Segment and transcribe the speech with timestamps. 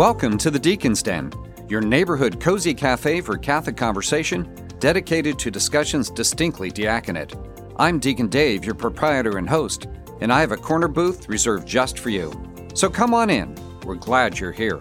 [0.00, 1.30] Welcome to the Deacon's Den,
[1.68, 7.34] your neighborhood cozy cafe for Catholic conversation dedicated to discussions distinctly diaconate.
[7.76, 9.88] I'm Deacon Dave, your proprietor and host,
[10.22, 12.32] and I have a corner booth reserved just for you.
[12.72, 13.54] So come on in.
[13.84, 14.80] We're glad you're here.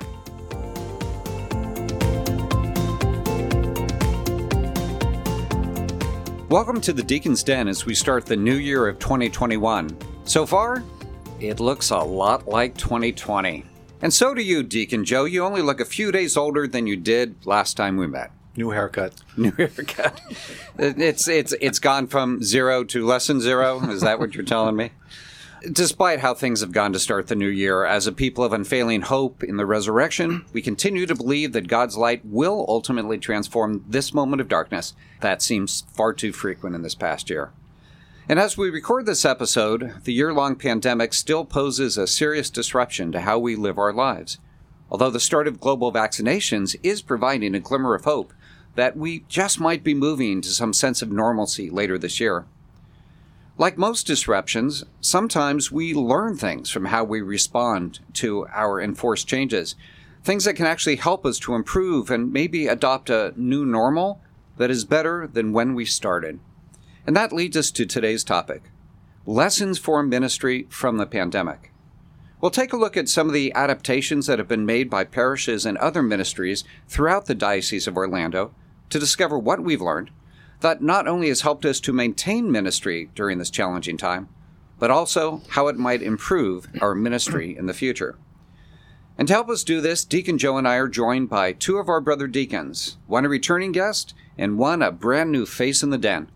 [6.47, 9.97] Welcome to the Deacon's Den as we start the new year of 2021.
[10.23, 10.81] So far,
[11.41, 13.65] it looks a lot like 2020.
[14.01, 15.25] And so do you, Deacon Joe.
[15.25, 18.31] You only look a few days older than you did last time we met.
[18.55, 19.13] New haircut.
[19.37, 20.21] New haircut.
[20.77, 23.79] it's it's it's gone from zero to less than zero.
[23.89, 24.91] Is that what you're telling me?
[25.71, 29.01] Despite how things have gone to start the new year, as a people of unfailing
[29.01, 34.13] hope in the resurrection, we continue to believe that God's light will ultimately transform this
[34.13, 34.93] moment of darkness.
[35.19, 37.51] That seems far too frequent in this past year.
[38.29, 43.11] And as we record this episode, the year long pandemic still poses a serious disruption
[43.11, 44.37] to how we live our lives.
[44.91, 48.31] Although the start of global vaccinations is providing a glimmer of hope
[48.75, 52.45] that we just might be moving to some sense of normalcy later this year.
[53.57, 59.75] Like most disruptions, sometimes we learn things from how we respond to our enforced changes,
[60.23, 64.21] things that can actually help us to improve and maybe adopt a new normal
[64.57, 66.39] that is better than when we started.
[67.09, 68.69] And that leads us to today's topic
[69.25, 71.71] lessons for ministry from the pandemic.
[72.39, 75.65] We'll take a look at some of the adaptations that have been made by parishes
[75.65, 78.53] and other ministries throughout the Diocese of Orlando
[78.91, 80.11] to discover what we've learned
[80.59, 84.29] that not only has helped us to maintain ministry during this challenging time,
[84.77, 88.19] but also how it might improve our ministry in the future.
[89.17, 91.89] And to help us do this, Deacon Joe and I are joined by two of
[91.89, 95.97] our brother deacons, one a returning guest and one a brand new face in the
[95.97, 96.29] den.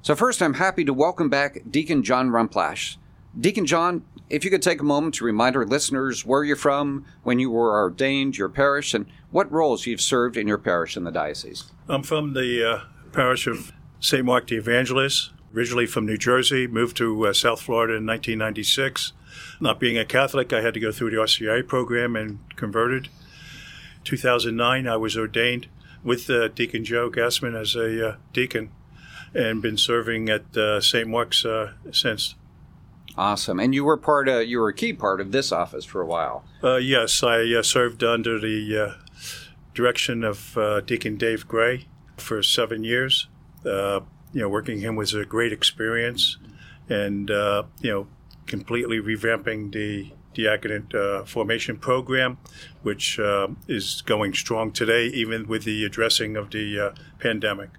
[0.00, 2.96] So, first, I'm happy to welcome back Deacon John Rumplash.
[3.38, 7.04] Deacon John, if you could take a moment to remind our listeners where you're from,
[7.24, 11.04] when you were ordained, your parish, and what roles you've served in your parish in
[11.04, 11.72] the diocese.
[11.88, 14.24] I'm from the uh, parish of St.
[14.24, 19.12] Mark the Evangelist, originally from New Jersey, moved to uh, South Florida in 1996.
[19.60, 23.08] Not being a Catholic, I had to go through the RCIA program and converted.
[24.04, 25.66] 2009, I was ordained
[26.04, 28.70] with uh, Deacon Joe Gassman as a uh, deacon
[29.34, 31.08] and been serving at uh, St.
[31.08, 32.34] Mark's uh, since.
[33.16, 33.58] Awesome.
[33.58, 36.06] And you were part of, you were a key part of this office for a
[36.06, 36.44] while.
[36.62, 38.94] Uh, yes, I uh, served under the uh,
[39.74, 43.28] direction of uh, Deacon Dave Gray for seven years.
[43.64, 44.00] Uh,
[44.32, 46.36] you know, working him was a great experience,
[46.88, 48.06] and uh, you know,
[48.46, 52.38] completely revamping the diaconate uh, formation program,
[52.82, 57.70] which uh, is going strong today, even with the addressing of the uh, pandemic.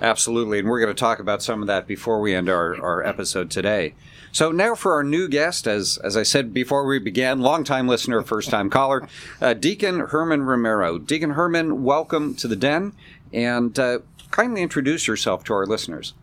[0.00, 0.60] Absolutely.
[0.60, 3.50] And we're going to talk about some of that before we end our, our episode
[3.50, 3.94] today.
[4.32, 8.22] So now for our new guest, as, as I said before we began, longtime listener,
[8.22, 9.06] first time caller,
[9.40, 10.98] uh, Deacon Herman Romero.
[10.98, 12.92] Deacon Herman, welcome to the den
[13.32, 13.98] and uh,
[14.30, 16.14] kindly introduce yourself to our listeners.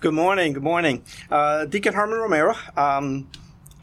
[0.00, 0.54] Good morning.
[0.54, 1.04] Good morning.
[1.30, 2.54] Uh, Deacon Herman Romero.
[2.76, 3.28] Um,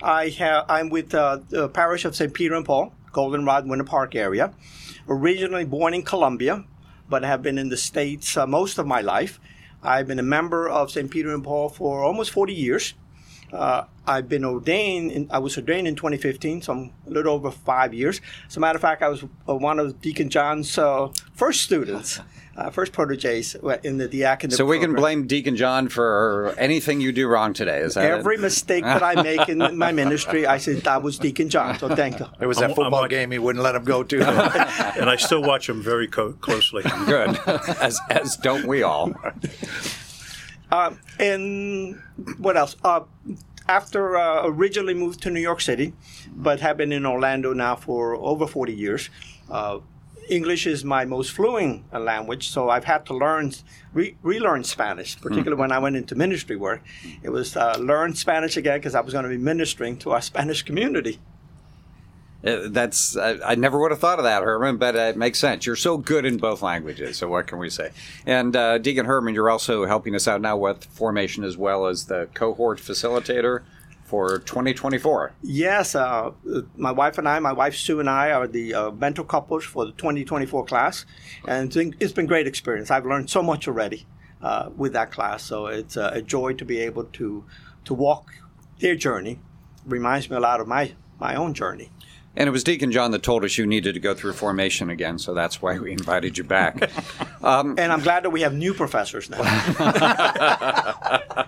[0.02, 2.34] I have, I'm with uh, the parish of St.
[2.34, 4.54] Peter and Paul, Goldenrod, Winter Park area.
[5.08, 6.66] Originally born in Colombia,
[7.10, 9.40] but have been in the States uh, most of my life.
[9.84, 11.10] I've been a member of St.
[11.10, 12.94] Peter and Paul for almost 40 years.
[13.54, 15.12] Uh, I've been ordained.
[15.12, 18.20] In, I was ordained in 2015, so I'm a little over five years.
[18.48, 22.20] As a matter of fact, I was uh, one of Deacon John's uh, first students,
[22.58, 24.58] uh, first proteges in the diaconate.
[24.58, 27.80] So we can blame Deacon John for anything you do wrong today.
[27.82, 28.12] Is that it?
[28.18, 31.78] Every mistake that I make in my ministry, I said that was Deacon John.
[31.78, 32.26] So thank you.
[32.42, 34.18] It was I'm- that football I'm- game he wouldn't let him go to.
[35.00, 36.82] and I still watch him very co- closely.
[37.06, 37.38] Good,
[37.80, 39.14] as as don't we all?
[40.70, 41.96] Uh, and
[42.40, 42.76] what else?
[42.84, 43.00] Uh,
[43.70, 45.94] after uh, originally moved to New York City,
[46.36, 49.10] but have been in Orlando now for over 40 years.
[50.30, 53.54] English is my most fluent uh, language, so I've had to learn,
[53.94, 56.82] re- relearn Spanish, particularly when I went into ministry work.
[57.24, 60.22] It was uh, learn Spanish again because I was going to be ministering to our
[60.22, 61.20] Spanish community.
[62.46, 65.40] Uh, That's I, I never would have thought of that, Herman, but uh, it makes
[65.40, 65.66] sense.
[65.66, 67.92] You're so good in both languages, so what can we say?
[68.26, 72.06] And uh, Deacon Herman, you're also helping us out now with formation as well as
[72.06, 73.64] the cohort facilitator
[74.08, 75.34] for 2024.
[75.44, 76.32] Yes, uh,
[76.78, 79.86] my wife and I, my wife Sue and I, are the uh, mentor couples for
[79.86, 81.06] the 2024 class,
[81.46, 82.90] and it's been great experience.
[82.90, 84.08] I've learned so much already
[84.42, 87.44] uh, with that class, so it's uh, a joy to be able to
[87.84, 88.34] to walk
[88.80, 89.40] their journey.
[89.86, 91.92] Reminds me a lot of my my own journey.
[92.38, 95.18] And it was Deacon John that told us you needed to go through formation again,
[95.18, 96.92] so that's why we invited you back.
[97.44, 99.38] Um, And I'm glad that we have new professors now.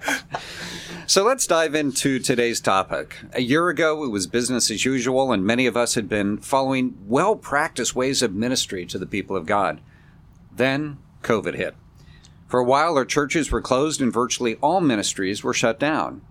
[1.08, 3.16] So let's dive into today's topic.
[3.34, 6.96] A year ago, it was business as usual, and many of us had been following
[7.08, 9.82] well practiced ways of ministry to the people of God.
[10.56, 11.74] Then COVID hit.
[12.48, 16.22] For a while, our churches were closed and virtually all ministries were shut down.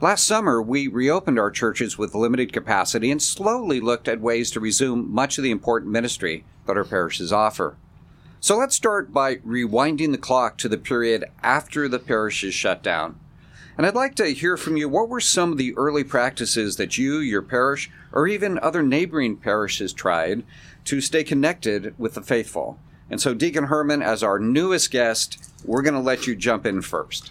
[0.00, 4.60] Last summer, we reopened our churches with limited capacity and slowly looked at ways to
[4.60, 7.76] resume much of the important ministry that our parishes offer.
[8.40, 13.20] So let's start by rewinding the clock to the period after the parishes shut down.
[13.78, 16.98] And I'd like to hear from you what were some of the early practices that
[16.98, 20.42] you, your parish, or even other neighboring parishes tried
[20.86, 22.80] to stay connected with the faithful?
[23.08, 26.82] And so, Deacon Herman, as our newest guest, we're going to let you jump in
[26.82, 27.30] first.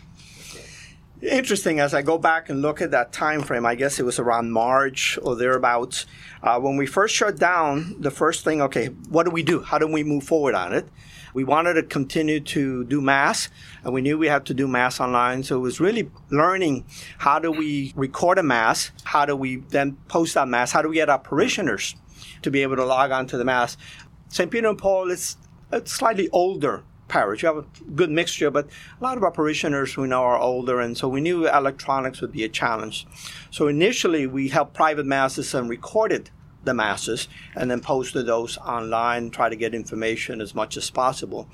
[1.24, 4.20] Interesting as I go back and look at that time frame, I guess it was
[4.20, 6.06] around March or thereabouts.
[6.42, 9.62] Uh, when we first shut down, the first thing, okay, what do we do?
[9.62, 10.86] How do we move forward on it?
[11.34, 13.48] We wanted to continue to do mass,
[13.86, 15.44] and we knew we had to do mass online.
[15.44, 16.84] So it was really learning
[17.20, 18.92] how do we record a mass?
[19.06, 20.74] How do we then post that mass?
[20.74, 21.96] How do we get our parishioners
[22.42, 23.78] to be able to log on to the mass?
[24.28, 24.52] St.
[24.52, 25.38] Peter and Paul is
[25.86, 27.44] slightly older parish.
[27.44, 28.66] You have a good mixture, but
[29.00, 32.32] a lot of our parishioners we know are older, and so we knew electronics would
[32.32, 33.06] be a challenge.
[33.52, 36.32] So initially, we held private masses and recorded
[36.64, 41.50] the masses and then posted those online, try to get information as much as possible.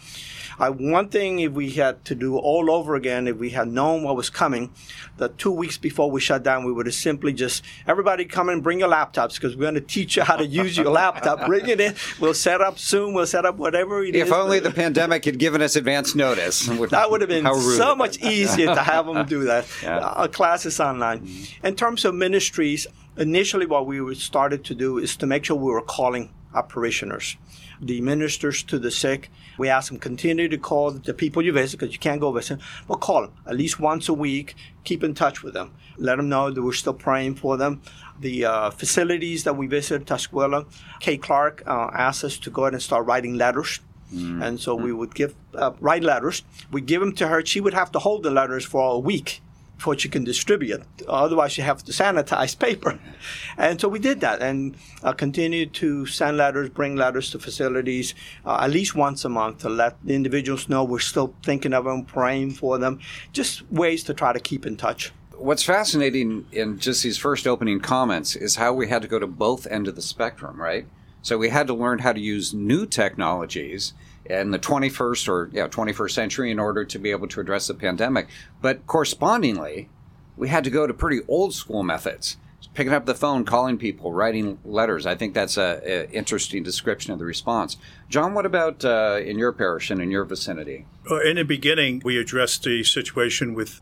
[0.59, 4.03] Uh, one thing, if we had to do all over again, if we had known
[4.03, 4.71] what was coming,
[5.17, 8.61] the two weeks before we shut down, we would have simply just everybody come and
[8.61, 11.45] bring your laptops because we're going to teach you how to use your laptop.
[11.50, 11.95] Bring it in.
[12.19, 13.13] We'll set up soon.
[13.13, 14.33] We'll set up whatever it if is.
[14.33, 16.65] only the pandemic had given us advance notice.
[16.67, 19.65] That would have been so much easier to have them do that.
[19.81, 20.00] Yeah.
[20.00, 21.29] Uh, classes online.
[21.63, 22.85] In terms of ministries,
[23.19, 27.38] initially what we started to do is to make sure we were calling our parishioners,
[27.80, 29.30] the ministers to the sick.
[29.60, 32.60] We ask them continue to call the people you visit because you can't go visit,
[32.88, 34.56] but call them at least once a week.
[34.83, 35.75] Keep in touch with them.
[35.98, 37.81] Let them know that we're still praying for them.
[38.19, 40.66] The uh, facilities that we visited, Tuscuela,
[41.00, 43.81] Kay Clark uh, asked us to go ahead and start writing letters
[44.12, 46.42] and so we would give uh, write letters.
[46.71, 47.45] We give them to her.
[47.45, 49.39] She would have to hold the letters for a week
[49.80, 50.84] before she can distribute.
[51.08, 53.00] Otherwise, you have to sanitize paper.
[53.58, 58.14] And so we did that and uh, continued to send letters, bring letters to facilities
[58.46, 61.84] uh, at least once a month to let the individuals know we're still thinking of
[61.86, 63.00] them, praying for them.
[63.34, 65.12] Just ways to try to keep in touch.
[65.38, 69.28] What's fascinating in just these first opening comments is how we had to go to
[69.28, 70.86] both end of the spectrum, right?
[71.22, 73.94] So we had to learn how to use new technologies
[74.30, 77.74] in the 21st or yeah, 21st century in order to be able to address the
[77.74, 78.28] pandemic.
[78.62, 79.90] But correspondingly,
[80.38, 82.38] we had to go to pretty old school methods.
[82.76, 85.06] Picking up the phone, calling people, writing letters.
[85.06, 87.78] I think that's a, a interesting description of the response.
[88.10, 90.86] John, what about uh, in your parish and in your vicinity?
[91.10, 93.81] Uh, In the beginning, we addressed the situation with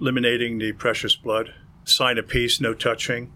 [0.00, 1.54] eliminating the precious blood,
[1.84, 3.32] sign of peace, no touching.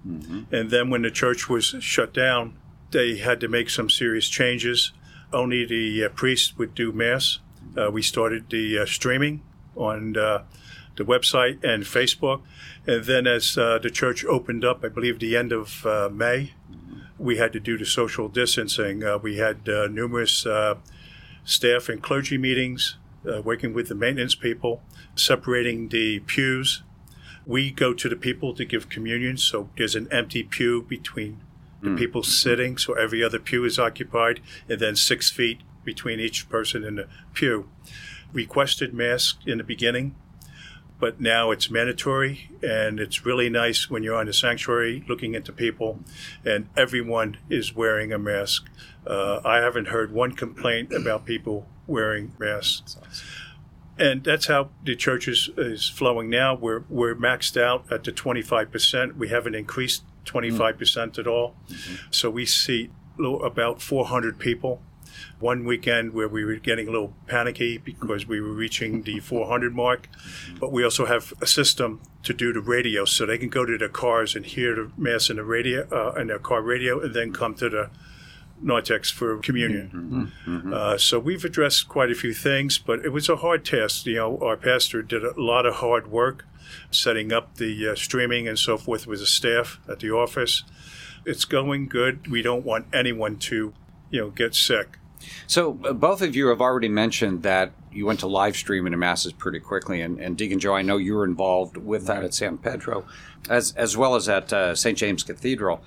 [0.53, 2.57] And then when the church was shut down,
[2.91, 4.93] they had to make some serious changes.
[5.33, 7.39] Only the uh, priest would do mass.
[7.77, 9.43] Uh, we started the uh, streaming
[9.77, 10.43] on uh,
[10.97, 12.43] the website and Facebook.
[12.87, 16.55] And then as uh, the church opened up, I believe the end of May,
[17.19, 19.05] we had to do the social distancing.
[19.23, 20.47] We had numerous
[21.45, 24.83] staff and clergy meetings, working with the maintenance people,
[25.15, 26.83] separating the pews.
[27.47, 31.41] We go to the people to give communion, so there's an empty pew between
[31.83, 36.49] the people sitting, so every other pew is occupied, and then six feet between each
[36.49, 37.69] person in the pew.
[38.33, 40.15] Requested mask in the beginning,
[40.99, 45.53] but now it's mandatory, and it's really nice when you're on the sanctuary looking into
[45.53, 46.01] people,
[46.45, 48.69] and everyone is wearing a mask.
[49.07, 52.99] Uh, I haven't heard one complaint about people wearing masks
[54.01, 56.55] and that's how the church is, is flowing now.
[56.55, 59.17] We're we're maxed out at the 25 percent.
[59.17, 61.55] We haven't increased 25 percent at all.
[62.11, 64.81] So we see lo- about 400 people.
[65.39, 69.75] One weekend where we were getting a little panicky because we were reaching the 400
[69.75, 70.09] mark,
[70.59, 73.77] but we also have a system to do the radio, so they can go to
[73.77, 77.15] their cars and hear the mass in the radio uh, in their car radio, and
[77.15, 77.91] then come to the
[78.63, 80.33] Narthex for communion.
[80.73, 84.07] Uh, so we've addressed quite a few things, but it was a hard task.
[84.07, 86.47] You know, our pastor did a lot of hard work
[86.91, 90.65] setting up the uh, streaming and so forth with the staff at the office.
[91.25, 92.31] It's going good.
[92.31, 93.73] We don't want anyone to,
[94.11, 94.99] you know, get sick.
[95.47, 98.97] So uh, both of you have already mentioned that you went to live streaming the
[98.97, 102.35] masses pretty quickly, and, and Deacon Joe, I know you were involved with that at
[102.35, 103.05] San Pedro,
[103.49, 105.83] as as well as at uh, St James Cathedral.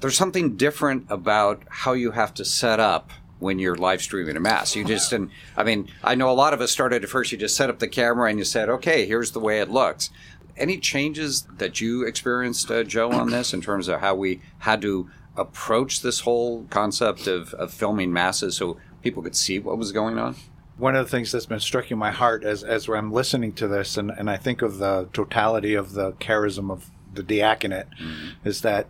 [0.00, 4.40] There's something different about how you have to set up when you're live streaming a
[4.40, 4.76] mass.
[4.76, 7.32] You just and I mean, I know a lot of us started at first.
[7.32, 10.10] You just set up the camera and you said, "Okay, here's the way it looks."
[10.56, 14.82] Any changes that you experienced, uh, Joe, on this in terms of how we had
[14.82, 19.92] to approach this whole concept of, of filming masses so people could see what was
[19.92, 20.36] going on?
[20.76, 23.96] One of the things that's been striking my heart as, as I'm listening to this,
[23.96, 28.48] and, and I think of the totality of the charism of the diaconate, mm-hmm.
[28.48, 28.86] is that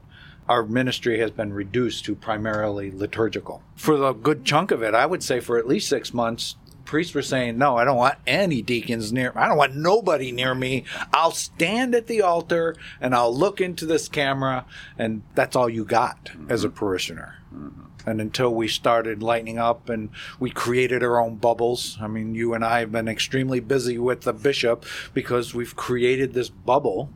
[0.50, 3.62] our ministry has been reduced to primarily liturgical.
[3.76, 7.14] For the good chunk of it, I would say for at least six months, priests
[7.14, 10.82] were saying, No, I don't want any deacons near I don't want nobody near me.
[11.14, 14.66] I'll stand at the altar and I'll look into this camera,
[14.98, 16.50] and that's all you got mm-hmm.
[16.50, 17.36] as a parishioner.
[17.54, 18.08] Mm-hmm.
[18.10, 20.08] And until we started lightening up and
[20.40, 21.96] we created our own bubbles.
[22.00, 26.32] I mean, you and I have been extremely busy with the bishop because we've created
[26.32, 27.10] this bubble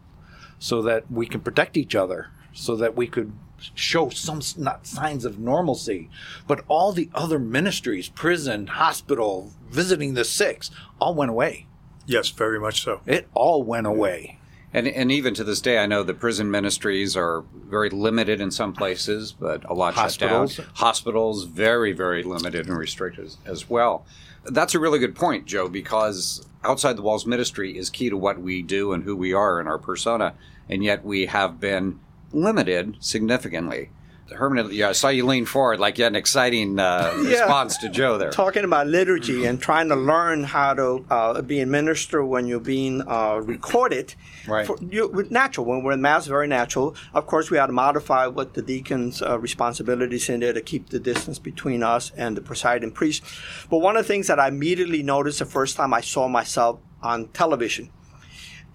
[0.60, 3.32] so that we can protect each other so that we could
[3.74, 6.08] show some not signs of normalcy.
[6.46, 10.64] But all the other ministries, prison, hospital, visiting the sick,
[11.00, 11.66] all went away.
[12.06, 13.00] Yes, very much so.
[13.06, 14.38] It all went away.
[14.72, 18.50] And, and even to this day, I know the prison ministries are very limited in
[18.50, 20.54] some places, but a lot of Hospitals.
[20.54, 20.74] shut down.
[20.74, 24.04] Hospitals, very, very limited and restricted as well.
[24.44, 28.40] That's a really good point, Joe, because outside the walls ministry is key to what
[28.40, 30.34] we do and who we are in our persona.
[30.68, 32.00] And yet we have been
[32.34, 33.90] limited significantly.
[34.32, 37.30] Herman, yeah, I saw you lean forward like you had an exciting uh, yeah.
[37.30, 38.30] response to Joe there.
[38.30, 42.58] Talking about liturgy and trying to learn how to uh, be a minister when you're
[42.58, 44.14] being uh, recorded.
[44.48, 44.66] Right.
[44.66, 45.66] For, you, natural.
[45.66, 46.96] When we're in Mass, very natural.
[47.12, 50.88] Of course, we had to modify what the deacon's uh, responsibilities in there to keep
[50.88, 53.22] the distance between us and the presiding priest.
[53.68, 56.80] But one of the things that I immediately noticed the first time I saw myself
[57.02, 57.90] on television–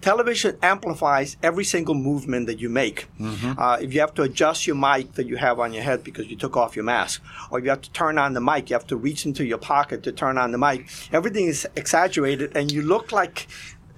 [0.00, 3.08] television amplifies every single movement that you make.
[3.18, 3.58] Mm-hmm.
[3.58, 6.28] Uh, if you have to adjust your mic that you have on your head because
[6.28, 8.86] you took off your mask, or you have to turn on the mic, you have
[8.88, 10.86] to reach into your pocket to turn on the mic.
[11.12, 13.48] Everything is exaggerated, and you look like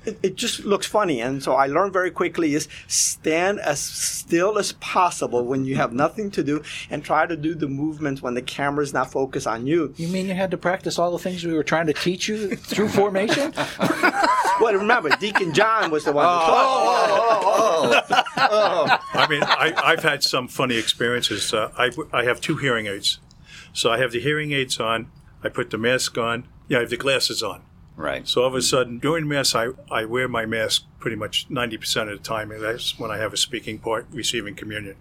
[0.04, 1.20] it, it, just looks funny.
[1.20, 5.92] And so I learned very quickly is stand as still as possible when you have
[5.92, 9.46] nothing to do and try to do the movements when the camera is not focused
[9.46, 9.94] on you.
[9.96, 12.56] You mean you had to practice all the things we were trying to teach you
[12.56, 13.52] through formation?
[14.60, 17.08] well, remember, Deacon John was the one oh, taught.
[17.10, 21.52] Oh, oh, oh, oh, I mean, I, have had some funny experiences.
[21.52, 23.18] Uh, I, I have two hearing aids.
[23.72, 25.10] So I have the hearing aids on.
[25.42, 26.46] I put the mask on.
[26.68, 27.62] Yeah, I have the glasses on.
[27.96, 28.26] Right.
[28.26, 32.10] So all of a sudden, during Mass, I, I wear my mask pretty much 90%
[32.10, 34.96] of the time, and that's when I have a speaking part, receiving communion.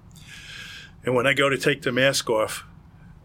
[1.05, 2.65] And when I go to take the mask off,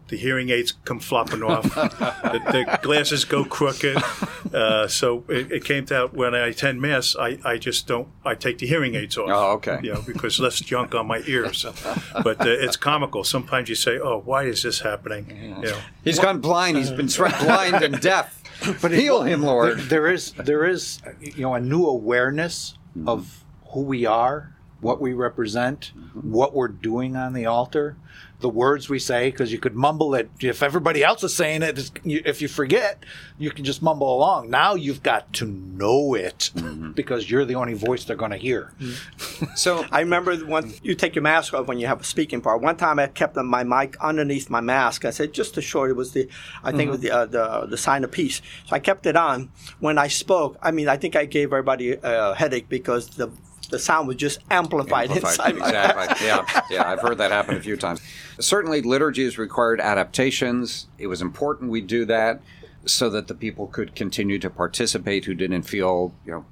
[0.07, 3.97] the hearing aids come flopping off, the, the, glasses go crooked.
[4.53, 8.07] Uh, so it, it, came out when I attend mass, I, I just don't.
[8.23, 9.29] I take the hearing aids off.
[9.29, 9.79] Oh, okay.
[9.83, 11.65] You know, because less junk on my ears.
[12.23, 13.23] But uh, it's comical.
[13.23, 16.77] Sometimes you say, "Oh, why is this happening?" You know, he's gone blind.
[16.77, 18.36] He's been blind and deaf.
[18.81, 19.77] but heal him, Lord.
[19.77, 23.09] There, there is there is you know a new awareness mm-hmm.
[23.09, 26.31] of who we are, what we represent, mm-hmm.
[26.31, 27.97] what we're doing on the altar,
[28.39, 30.29] the words we say because you could mumble it.
[30.39, 33.03] If everybody else is saying it if you forget
[33.39, 34.49] you can just mumble along.
[34.49, 36.91] Now you've got to know it mm-hmm.
[36.91, 38.73] because you're the only voice they're going to hear.
[38.79, 39.45] Mm-hmm.
[39.55, 42.61] so i remember once you take your mask off when you have a speaking part.
[42.61, 45.05] One time i kept my mic underneath my mask.
[45.05, 46.27] I said just to show it was the
[46.63, 46.87] i think mm-hmm.
[46.89, 48.41] it was the, uh, the, the sign of peace.
[48.65, 49.51] So i kept it on.
[49.79, 53.31] When i spoke i mean i think i gave everybody a headache because the
[53.67, 55.57] the sound was just amplified, amplified inside.
[55.57, 56.27] Exactly.
[56.27, 56.89] yeah, yeah.
[56.89, 58.01] I've heard that happen a few times.
[58.39, 60.87] Certainly, liturgy has required adaptations.
[60.97, 62.41] It was important we do that
[62.85, 66.45] so that the people could continue to participate who didn't feel, you know,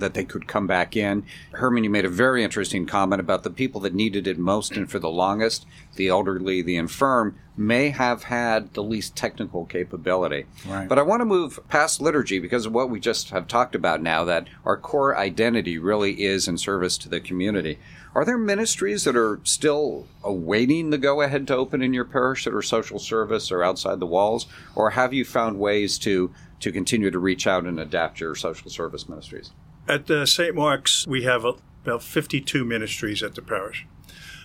[0.00, 1.24] that they could come back in.
[1.52, 4.90] Herman, you made a very interesting comment about the people that needed it most and
[4.90, 5.66] for the longest,
[5.96, 10.46] the elderly, the infirm, may have had the least technical capability.
[10.66, 10.88] Right.
[10.88, 14.02] But I want to move past liturgy because of what we just have talked about
[14.02, 17.78] now, that our core identity really is in service to the community.
[18.14, 22.44] Are there ministries that are still awaiting the go ahead to open in your parish
[22.44, 24.46] that are social service or outside the walls?
[24.74, 28.70] Or have you found ways to, to continue to reach out and adapt your social
[28.70, 29.52] service ministries?
[29.88, 30.54] At uh, St.
[30.54, 33.86] Mark's, we have about 52 ministries at the parish.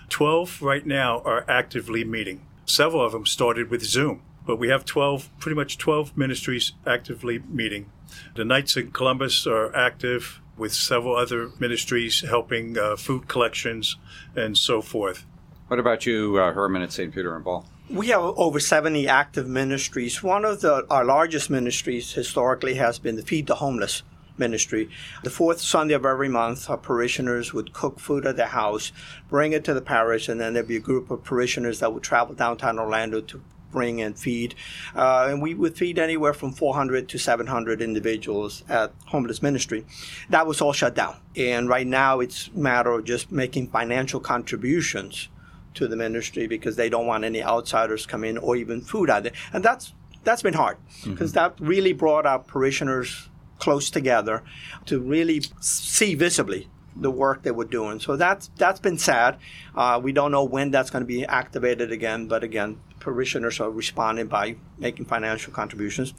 [0.09, 2.45] 12 right now are actively meeting.
[2.65, 7.39] Several of them started with Zoom, but we have 12, pretty much 12 ministries actively
[7.49, 7.91] meeting.
[8.35, 13.97] The Knights in Columbus are active with several other ministries helping uh, food collections
[14.35, 15.25] and so forth.
[15.67, 17.13] What about you, uh, Herman, at St.
[17.13, 17.65] Peter and Paul?
[17.89, 20.23] We have over 70 active ministries.
[20.23, 24.01] One of the, our largest ministries historically has been the Feed the Homeless
[24.37, 24.89] ministry.
[25.23, 28.91] The fourth Sunday of every month, our parishioners would cook food at their house,
[29.29, 32.03] bring it to the parish, and then there'd be a group of parishioners that would
[32.03, 34.55] travel downtown Orlando to bring and feed.
[34.95, 39.85] Uh, and we would feed anywhere from 400 to 700 individuals at Homeless Ministry.
[40.29, 41.17] That was all shut down.
[41.35, 45.27] And right now it's a matter of just making financial contributions
[45.73, 49.23] to the ministry because they don't want any outsiders come in or even food out
[49.23, 49.33] there.
[49.51, 51.55] And that's that's been hard because mm-hmm.
[51.55, 53.29] that really brought our parishioners
[53.65, 54.43] close together
[54.85, 57.99] to really see visibly the work they were doing.
[57.99, 59.31] So that's that's been sad.
[59.75, 63.71] Uh, we don't know when that's going to be activated again, but again, parishioners are
[63.71, 66.13] responding by making financial contributions.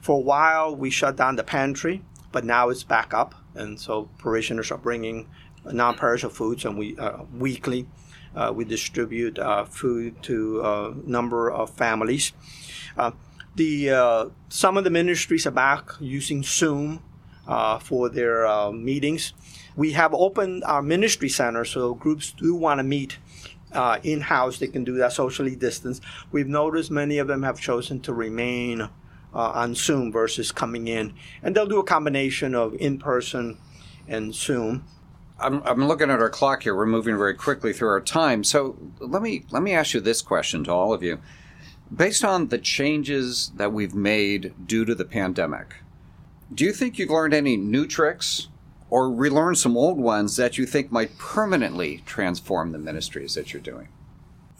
[0.00, 2.00] For a while, we shut down the pantry,
[2.32, 5.28] but now it's back up, and so parishioners are bringing
[5.64, 7.86] non-perishable foods, and we uh, weekly
[8.34, 12.32] uh, we distribute uh, food to a number of families.
[13.56, 17.02] Uh, the uh, some of the ministries are back using Zoom
[17.80, 19.32] for their meetings
[19.76, 23.18] we have opened our ministry center so groups do want to meet
[23.72, 24.58] uh, in house.
[24.58, 26.02] They can do that socially distanced.
[26.32, 28.88] We've noticed many of them have chosen to remain uh,
[29.34, 33.58] on Zoom versus coming in, and they'll do a combination of in person
[34.08, 34.84] and Zoom.
[35.38, 36.74] I'm, I'm looking at our clock here.
[36.74, 38.42] We're moving very quickly through our time.
[38.42, 41.20] So let me let me ask you this question to all of you.
[41.94, 45.76] Based on the changes that we've made due to the pandemic,
[46.52, 48.48] do you think you've learned any new tricks
[48.90, 53.62] or relearned some old ones that you think might permanently transform the ministries that you're
[53.62, 53.88] doing?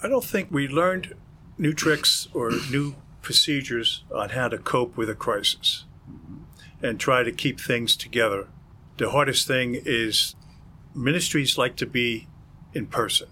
[0.02, 1.14] I don't think we learned
[1.58, 5.84] new tricks or new procedures on how to cope with a crisis
[6.80, 8.46] and try to keep things together.
[8.98, 10.36] The hardest thing is
[10.94, 12.28] ministries like to be
[12.72, 13.28] in person.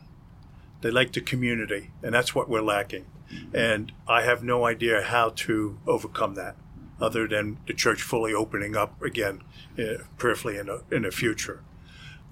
[0.81, 3.07] They like the community, and that's what we're lacking.
[3.53, 6.57] And I have no idea how to overcome that
[7.01, 9.43] other than the church fully opening up again,
[9.79, 11.61] uh, prayerfully in, a, in the future.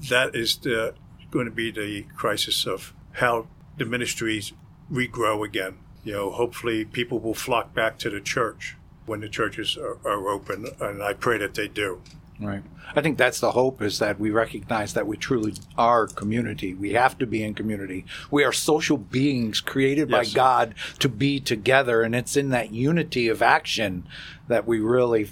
[0.08, 0.94] That is the,
[1.30, 3.46] going to be the crisis of how
[3.76, 4.52] the ministries
[4.90, 5.78] regrow again.
[6.04, 10.28] You know, hopefully people will flock back to the church when the churches are, are
[10.28, 12.00] open, and I pray that they do.
[12.44, 12.62] Right.
[12.94, 16.74] I think that's the hope is that we recognize that we truly are community.
[16.74, 18.04] We have to be in community.
[18.30, 20.28] We are social beings created yes.
[20.28, 24.06] by God to be together, and it's in that unity of action
[24.48, 25.30] that we really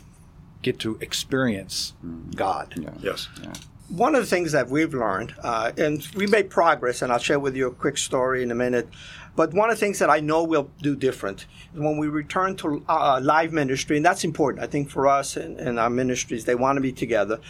[0.63, 2.31] get to experience mm-hmm.
[2.31, 2.75] God.
[2.77, 2.91] Yeah.
[3.01, 3.29] Yes.
[3.43, 3.53] Yeah.
[3.91, 7.41] One of the things that we've learned, uh, and we made progress, and I'll share
[7.41, 8.89] with you a quick story in a minute.
[9.35, 12.85] But one of the things that I know we'll do different when we return to
[12.89, 14.63] uh, live ministry, and that's important.
[14.63, 17.41] I think for us and, and, our ministries, they want to be together.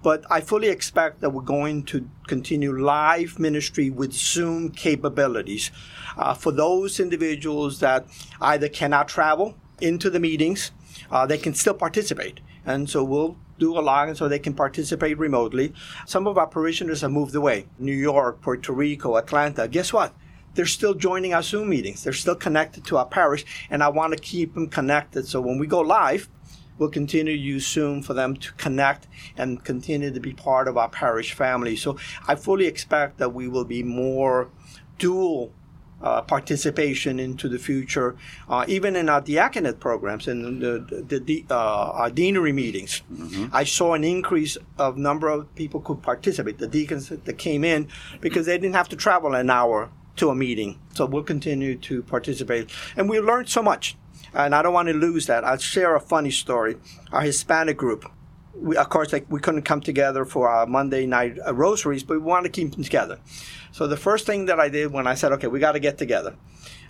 [0.00, 5.72] But I fully expect that we're going to continue live ministry with Zoom capabilities
[6.16, 8.06] uh, for those individuals that
[8.40, 10.70] either cannot travel into the meetings,
[11.10, 12.38] uh, they can still participate.
[12.64, 15.72] And so we'll do a login so they can participate remotely.
[16.06, 19.68] Some of our parishioners have moved away New York, Puerto Rico, Atlanta.
[19.68, 20.14] Guess what?
[20.54, 22.02] they're still joining our Zoom meetings.
[22.02, 25.28] They're still connected to our parish, and I want to keep them connected.
[25.28, 26.28] So when we go live,
[26.78, 30.76] we'll continue to use Zoom for them to connect and continue to be part of
[30.76, 31.76] our parish family.
[31.76, 34.50] So I fully expect that we will be more
[34.98, 35.52] dual
[36.02, 38.16] uh, participation into the future,
[38.48, 43.02] uh, even in our diaconate programs and the, the, the uh, our deanery meetings.
[43.12, 43.46] Mm-hmm.
[43.52, 47.88] I saw an increase of number of people could participate, the deacons that came in
[48.20, 50.78] because they didn't have to travel an hour to a meeting.
[50.94, 52.70] So we'll continue to participate.
[52.96, 53.96] And we learned so much.
[54.34, 55.44] And I don't want to lose that.
[55.44, 56.76] I'll share a funny story.
[57.12, 58.10] Our Hispanic group,
[58.60, 62.14] we, of course, like, we couldn't come together for our Monday night uh, rosaries, but
[62.14, 63.18] we wanted to keep them together.
[63.72, 65.98] So the first thing that I did when I said, okay, we got to get
[65.98, 66.36] together,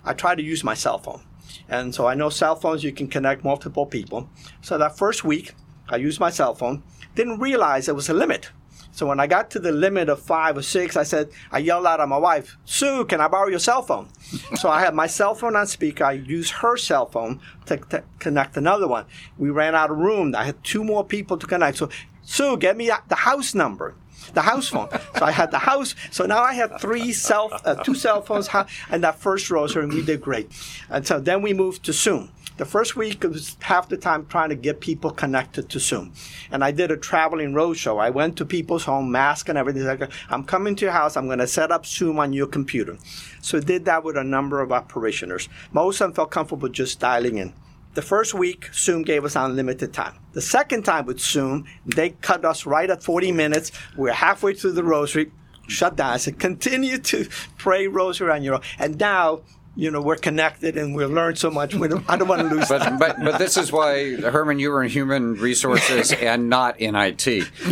[0.03, 1.21] I tried to use my cell phone.
[1.67, 4.29] And so I know cell phones, you can connect multiple people.
[4.61, 5.53] So that first week,
[5.87, 6.83] I used my cell phone,
[7.15, 8.51] didn't realize there was a limit
[8.91, 11.85] so when I got to the limit of five or six, I said, I yelled
[11.85, 14.09] out at my wife, Sue, can I borrow your cell phone?
[14.55, 16.03] so I had my cell phone on speaker.
[16.03, 19.05] I used her cell phone to, to, connect another one.
[19.37, 20.35] We ran out of room.
[20.35, 21.77] I had two more people to connect.
[21.77, 21.89] So,
[22.23, 23.95] Sue, get me the house number
[24.33, 24.89] the house phone.
[25.17, 25.95] So I had the house.
[26.11, 28.49] So now I had three cell, uh, two cell phones,
[28.89, 30.51] and that first rosary, and we did great.
[30.89, 32.31] And so then we moved to Zoom.
[32.59, 36.11] The first week was half the time trying to get people connected to Zoom.
[36.51, 38.01] And I did a traveling roadshow.
[38.01, 39.85] I went to people's home, mask and everything.
[39.85, 41.15] Like, I'm coming to your house.
[41.15, 42.97] I'm going to set up Zoom on your computer.
[43.41, 45.47] So I did that with a number of our parishioners.
[45.71, 47.53] Most of them felt comfortable just dialing in.
[47.93, 50.15] The first week, Zoom gave us unlimited time.
[50.33, 53.71] The second time with Zoom, they cut us right at 40 minutes.
[53.95, 55.31] We're halfway through the rosary,
[55.69, 56.11] shut down.
[56.11, 58.61] I said, continue to pray rosary on your own.
[58.77, 59.43] And now
[59.79, 61.73] you know, we're connected and we'll learn so much.
[61.73, 62.67] We don't, I don't want to lose.
[62.67, 66.95] But, but, but this is why Herman, you were in human resources and not in
[66.97, 67.25] IT.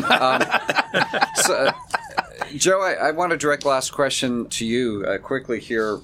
[0.09, 0.41] Um,
[1.35, 1.69] so,
[2.55, 5.99] Joe, I, I, want to direct last question to you uh, quickly here.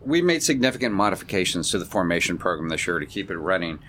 [0.00, 3.80] we made significant modifications to the formation program this year to keep it running.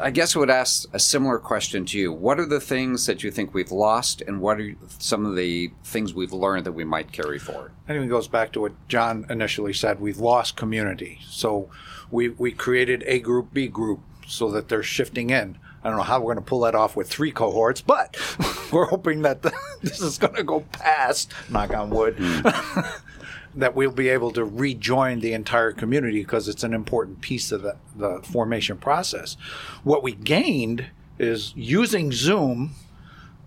[0.00, 2.12] I guess I would ask a similar question to you.
[2.12, 5.70] What are the things that you think we've lost, and what are some of the
[5.84, 7.72] things we've learned that we might carry forward?
[7.88, 10.00] I think it goes back to what John initially said.
[10.00, 11.20] We've lost community.
[11.28, 11.70] So
[12.10, 15.58] we, we created A group, B group, so that they're shifting in.
[15.82, 18.16] I don't know how we're going to pull that off with three cohorts, but
[18.72, 22.46] we're hoping that the, this is going to go past, knock on wood, hmm.
[23.54, 27.62] that we'll be able to rejoin the entire community because it's an important piece of
[27.62, 29.36] the, the formation process.
[29.84, 30.86] What we gained
[31.18, 32.74] is using Zoom,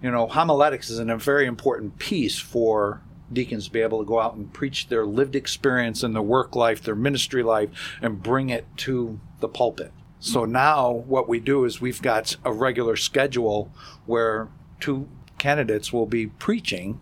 [0.01, 4.19] you know, homiletics is a very important piece for deacons to be able to go
[4.19, 7.69] out and preach their lived experience in their work life, their ministry life,
[8.01, 9.91] and bring it to the pulpit.
[10.19, 13.71] So now what we do is we've got a regular schedule
[14.05, 16.99] where two candidates will be preaching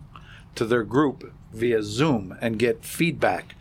[0.54, 3.54] to their group via Zoom and get feedback.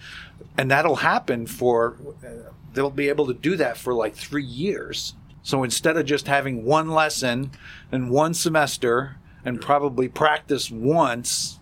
[0.57, 5.15] And that'll happen for, uh, they'll be able to do that for like three years.
[5.41, 7.51] So instead of just having one lesson
[7.91, 11.59] in one semester and probably practice once,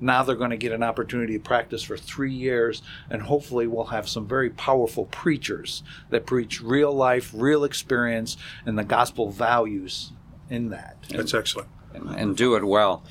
[0.00, 3.86] now they're going to get an opportunity to practice for three years, and hopefully, we'll
[3.86, 10.12] have some very powerful preachers that preach real life, real experience, and the gospel values
[10.48, 10.96] in that.
[11.10, 11.68] That's excellent.
[11.94, 13.02] and, and do it well.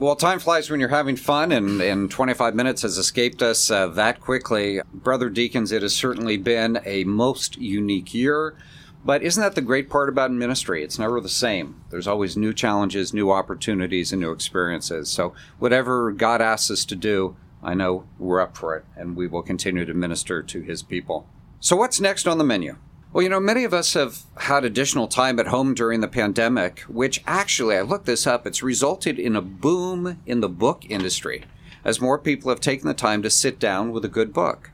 [0.00, 3.86] Well, time flies when you're having fun, and, and 25 minutes has escaped us uh,
[3.88, 4.80] that quickly.
[4.94, 8.56] Brother Deacons, it has certainly been a most unique year.
[9.04, 10.82] But isn't that the great part about ministry?
[10.82, 11.82] It's never the same.
[11.90, 15.10] There's always new challenges, new opportunities, and new experiences.
[15.10, 19.26] So, whatever God asks us to do, I know we're up for it, and we
[19.26, 21.26] will continue to minister to His people.
[21.60, 22.78] So, what's next on the menu?
[23.12, 26.82] Well, you know, many of us have had additional time at home during the pandemic,
[26.82, 31.44] which actually, I looked this up, it's resulted in a boom in the book industry
[31.84, 34.70] as more people have taken the time to sit down with a good book.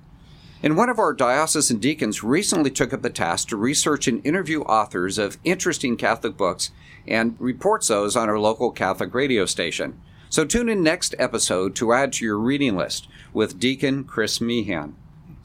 [0.63, 4.63] And one of our diocesan deacons recently took up the task to research and interview
[4.63, 6.73] authors of interesting Catholic books
[7.09, 9.99] and reports those on our local Catholic radio station.
[10.29, 14.95] So tune in next episode to add to your reading list with Deacon Chris Meehan.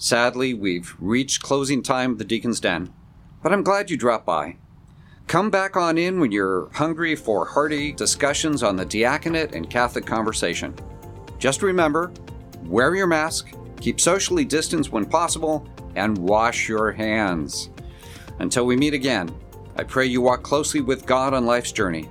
[0.03, 2.91] Sadly, we've reached closing time of the Deacon's Den,
[3.43, 4.55] but I'm glad you dropped by.
[5.27, 10.03] Come back on in when you're hungry for hearty discussions on the diaconate and Catholic
[10.03, 10.73] conversation.
[11.37, 12.11] Just remember
[12.63, 17.69] wear your mask, keep socially distanced when possible, and wash your hands.
[18.39, 19.29] Until we meet again,
[19.75, 22.09] I pray you walk closely with God on life's journey.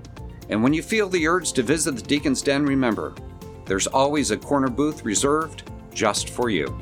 [0.48, 3.16] And when you feel the urge to visit the Deacon's Den, remember
[3.64, 6.72] there's always a corner booth reserved just for you.